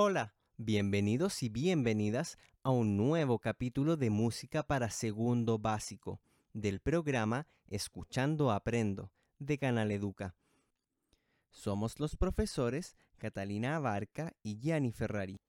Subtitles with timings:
[0.00, 6.20] Hola, bienvenidos y bienvenidas a un nuevo capítulo de música para segundo básico
[6.52, 10.36] del programa Escuchando Aprendo de Canal Educa.
[11.50, 15.40] Somos los profesores Catalina Abarca y Gianni Ferrari.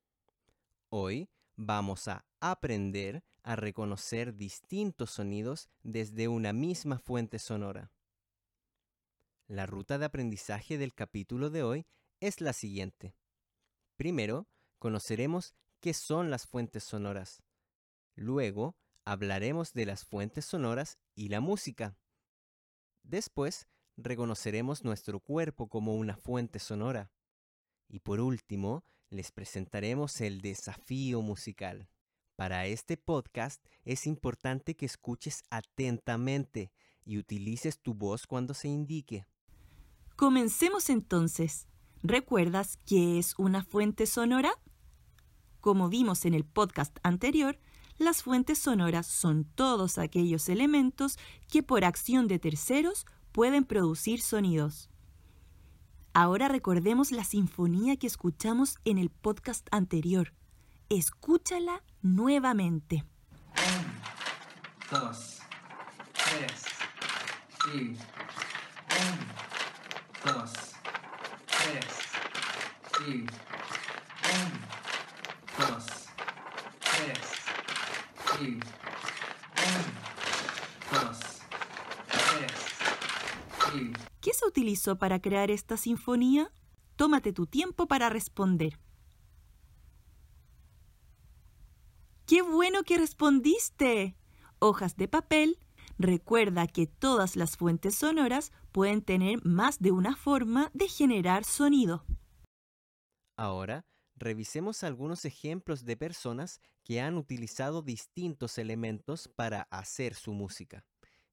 [0.89, 7.91] Hoy vamos a aprender a reconocer distintos sonidos desde una misma fuente sonora.
[9.47, 11.85] La ruta de aprendizaje del capítulo de hoy
[12.19, 13.13] es la siguiente.
[13.99, 14.47] Primero,
[14.77, 17.43] conoceremos qué son las fuentes sonoras.
[18.15, 21.97] Luego, hablaremos de las fuentes sonoras y la música.
[23.03, 27.11] Después, reconoceremos nuestro cuerpo como una fuente sonora.
[27.89, 31.89] Y por último, les presentaremos el desafío musical.
[32.37, 36.71] Para este podcast es importante que escuches atentamente
[37.03, 39.27] y utilices tu voz cuando se indique.
[40.15, 41.67] Comencemos entonces.
[42.03, 44.51] ¿Recuerdas qué es una fuente sonora?
[45.59, 47.59] Como vimos en el podcast anterior,
[47.97, 51.17] las fuentes sonoras son todos aquellos elementos
[51.49, 54.89] que por acción de terceros pueden producir sonidos.
[56.13, 60.33] Ahora recordemos la sinfonía que escuchamos en el podcast anterior.
[60.87, 63.03] Escúchala nuevamente.
[63.57, 65.39] Un, dos,
[66.13, 66.65] tres,
[67.73, 67.97] y
[68.99, 69.17] un,
[70.25, 70.68] dos,
[84.21, 86.51] ¿Qué se utilizó para crear esta sinfonía?
[86.95, 88.79] Tómate tu tiempo para responder.
[92.25, 94.15] ¡Qué bueno que respondiste!
[94.59, 95.59] Hojas de papel.
[96.01, 102.05] Recuerda que todas las fuentes sonoras pueden tener más de una forma de generar sonido.
[103.35, 110.85] Ahora, revisemos algunos ejemplos de personas que han utilizado distintos elementos para hacer su música.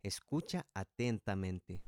[0.02, 1.80] Escucha atentamente.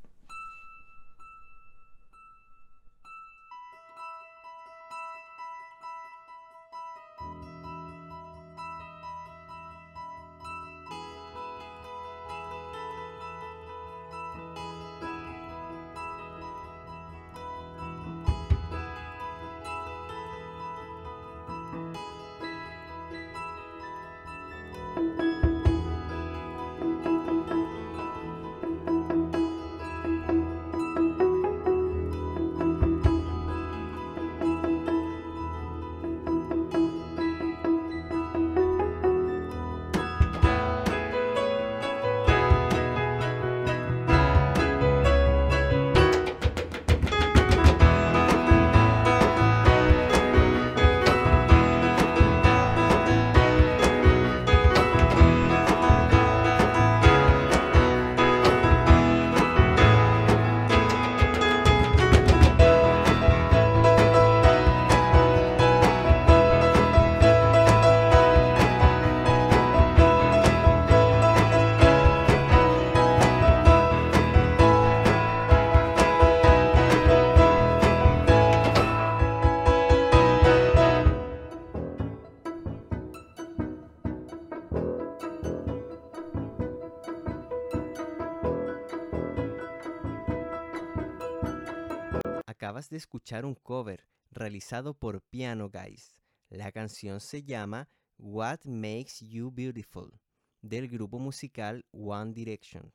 [92.69, 96.21] Acabas de escuchar un cover realizado por Piano Guys.
[96.49, 97.89] La canción se llama
[98.19, 100.21] What Makes You Beautiful
[100.61, 102.93] del grupo musical One Direction.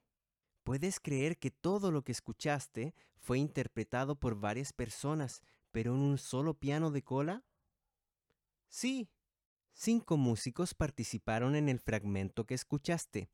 [0.62, 5.43] ¿Puedes creer que todo lo que escuchaste fue interpretado por varias personas,
[5.73, 7.44] pero en un solo piano de cola?
[8.69, 9.11] Sí,
[9.73, 13.29] cinco músicos participaron en el fragmento que escuchaste.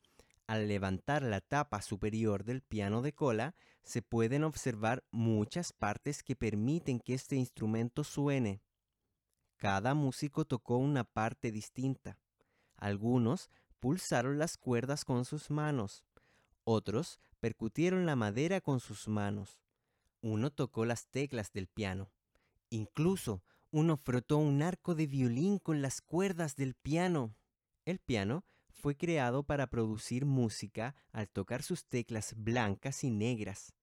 [0.50, 3.54] Al levantar la tapa superior del piano de cola,
[3.84, 8.60] se pueden observar muchas partes que permiten que este instrumento suene.
[9.58, 12.18] Cada músico tocó una parte distinta.
[12.74, 13.48] Algunos
[13.78, 16.04] pulsaron las cuerdas con sus manos,
[16.64, 19.60] otros percutieron la madera con sus manos.
[20.20, 22.10] Uno tocó las teclas del piano.
[22.70, 27.36] Incluso uno frotó un arco de violín con las cuerdas del piano.
[27.84, 33.74] El piano fue creado para producir música al tocar sus teclas blancas y negras.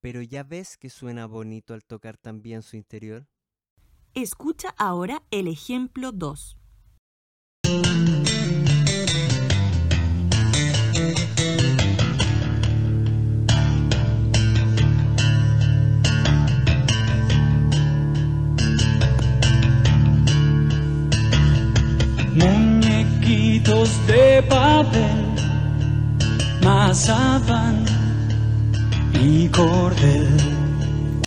[0.00, 3.28] Pero ya ves que suena bonito al tocar también su interior.
[4.14, 6.56] Escucha ahora el ejemplo 2.
[29.50, 30.28] Cordel.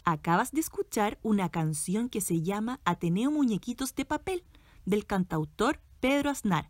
[0.05, 4.43] Acabas de escuchar una canción que se llama Ateneo Muñequitos de Papel,
[4.85, 6.69] del cantautor Pedro Aznar,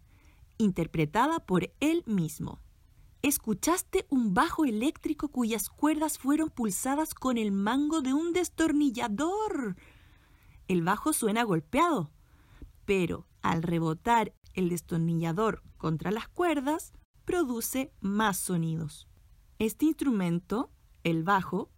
[0.58, 2.62] interpretada por él mismo.
[3.22, 9.76] Escuchaste un bajo eléctrico cuyas cuerdas fueron pulsadas con el mango de un destornillador.
[10.70, 12.12] El bajo suena golpeado,
[12.86, 16.94] pero al rebotar el destornillador contra las cuerdas,
[17.25, 19.07] produce más sonidos.
[19.60, 20.72] Este instrumento,
[21.04, 21.72] el bajo,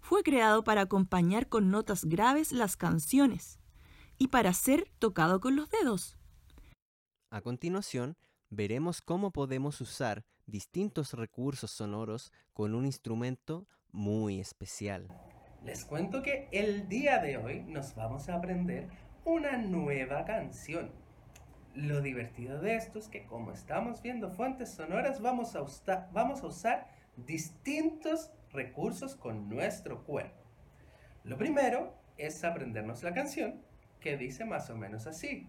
[0.00, 3.58] fue creado para acompañar con notas graves las canciones
[4.18, 6.18] y para ser tocado con los dedos.
[7.30, 8.16] A continuación,
[8.50, 15.08] veremos cómo podemos usar distintos recursos sonoros con un instrumento muy especial.
[15.64, 18.90] Les cuento que el día de hoy nos vamos a aprender
[19.24, 20.92] una nueva canción.
[21.74, 26.42] Lo divertido de esto es que como estamos viendo fuentes sonoras, vamos a, usta- vamos
[26.42, 30.44] a usar distintos recursos con nuestro cuerpo.
[31.24, 33.60] Lo primero es aprendernos la canción,
[34.00, 35.48] que dice más o menos así.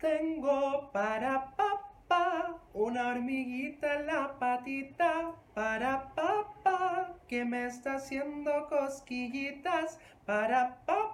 [0.00, 10.00] Tengo para papá una hormiguita en la patita, para papá que me está haciendo cosquillitas,
[10.26, 11.13] para papá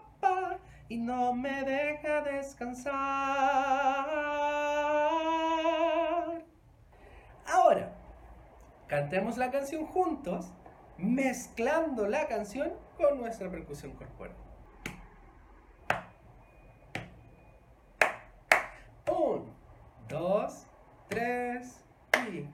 [0.90, 2.92] y no me deja descansar.
[7.46, 7.92] Ahora,
[8.88, 10.52] cantemos la canción juntos,
[10.98, 14.34] mezclando la canción con nuestra percusión corporal.
[19.08, 19.54] Un,
[20.08, 20.66] dos,
[21.08, 21.84] tres
[22.28, 22.48] y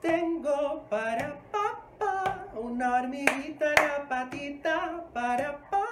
[0.00, 5.85] tengo para papá una hormiguita en la patita para papá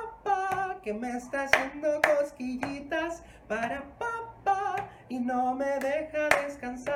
[0.84, 6.94] que me está haciendo cosquillitas para papá y no me deja descansar.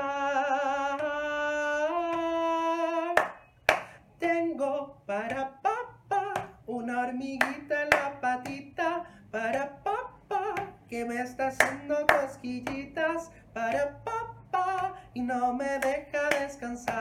[4.19, 10.55] Tengo para papá una hormiguita en la patita para papá
[10.87, 16.99] que me está haciendo cosquillitas para papá y no me deja descansar.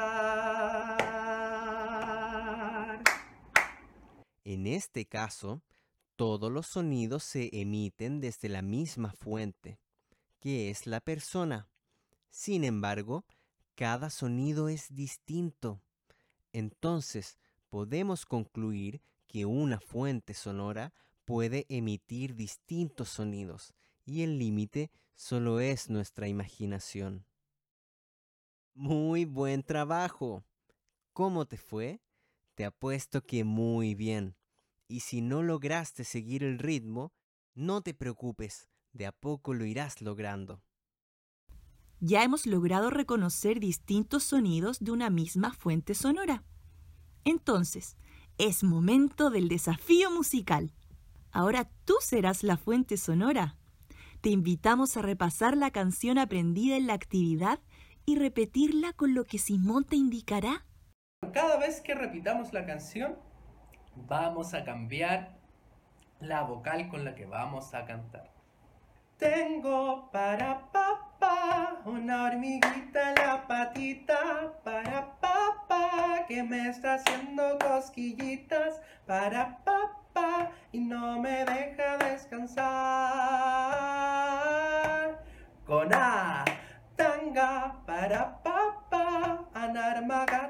[4.46, 5.62] En este caso,
[6.18, 9.80] todos los sonidos se emiten desde la misma fuente,
[10.40, 11.70] que es la persona.
[12.32, 13.24] Sin embargo,
[13.76, 15.80] cada sonido es distinto.
[16.52, 17.38] Entonces,
[17.70, 20.92] podemos concluir que una fuente sonora
[21.24, 27.26] puede emitir distintos sonidos y el límite solo es nuestra imaginación.
[28.74, 30.44] Muy buen trabajo.
[31.14, 32.02] ¿Cómo te fue?
[32.56, 34.36] Te apuesto que muy bien.
[34.88, 37.12] Y si no lograste seguir el ritmo,
[37.56, 40.64] no te preocupes, de a poco lo irás logrando.
[42.00, 46.44] Ya hemos logrado reconocer distintos sonidos de una misma fuente sonora.
[47.26, 47.98] Entonces,
[48.38, 50.72] es momento del desafío musical.
[51.32, 53.58] Ahora tú serás la fuente sonora.
[54.22, 57.60] Te invitamos a repasar la canción aprendida en la actividad
[58.06, 60.66] y repetirla con lo que Simón te indicará.
[61.34, 63.18] Cada vez que repitamos la canción,
[64.06, 65.30] vamos a cambiar
[66.20, 68.30] la vocal con la que vamos a cantar.
[69.18, 78.80] Tengo para papá una hormiguita en la patita, para papá que me está haciendo cosquillitas,
[79.06, 82.68] para papá y no me deja descansar.
[85.66, 86.46] Con A,
[86.96, 90.47] tanga para papá, anarmagata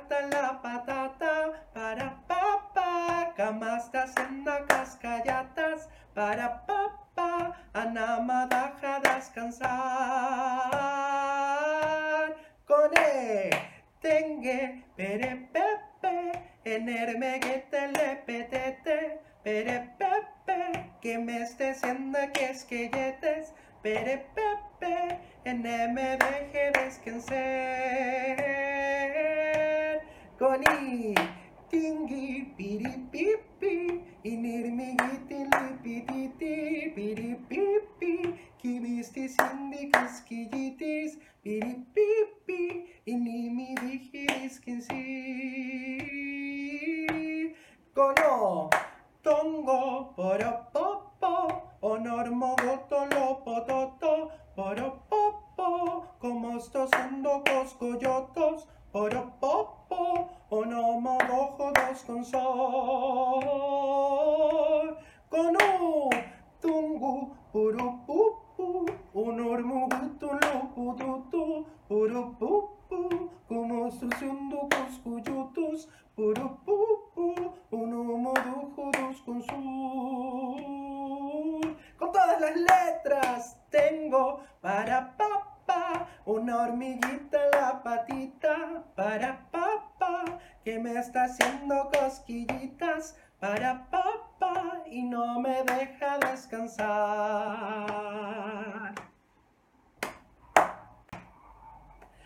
[3.47, 9.69] camasta haciendo cascallatas, para papá, anamadaja descansar.
[12.65, 13.49] Con E,
[14.01, 24.25] tengue, pere pepe, enermeguete le petete, pere pepe, que me esté haciendo que esquelletes, pere
[24.35, 27.77] pepe, en me deje descansar.
[31.69, 45.03] Con I, tingui, piripipi, inirmiguiti, lipititi, piripipi, kibisti, sindi, quisquillitis, piripipi, inimi, digiris, quinsi.
[47.93, 48.69] Con O,
[49.21, 53.26] tongo, poropopo, onormogoto, lopototo,
[73.87, 74.67] Do
[79.25, 79.57] con sur.
[81.97, 90.79] Con todas las letras tengo para papá, una hormiguita en la patita, para papá, que
[90.79, 97.96] me está haciendo cosquillitas, para papá, y no me deja descansar.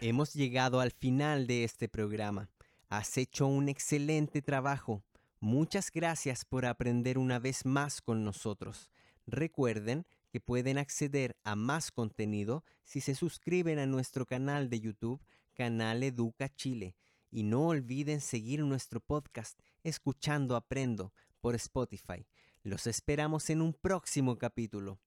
[0.03, 2.49] Hemos llegado al final de este programa.
[2.89, 5.03] Has hecho un excelente trabajo.
[5.39, 8.89] Muchas gracias por aprender una vez más con nosotros.
[9.27, 15.21] Recuerden que pueden acceder a más contenido si se suscriben a nuestro canal de YouTube,
[15.53, 16.95] Canal Educa Chile.
[17.29, 22.25] Y no olviden seguir nuestro podcast Escuchando Aprendo por Spotify.
[22.63, 24.99] Los esperamos en un próximo capítulo.